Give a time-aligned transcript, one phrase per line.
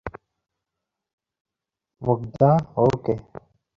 [2.01, 2.51] মুগ্ধা,
[2.77, 3.15] ও কে?